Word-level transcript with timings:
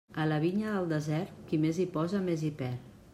A 0.21 0.23
la 0.29 0.37
vinya 0.43 0.71
del 0.77 0.87
desert, 0.93 1.35
qui 1.51 1.59
més 1.67 1.83
hi 1.83 1.87
posa 1.99 2.23
més 2.31 2.47
hi 2.49 2.51
perd. 2.63 2.93